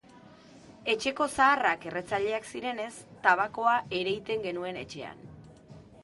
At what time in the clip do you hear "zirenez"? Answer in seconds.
2.51-2.93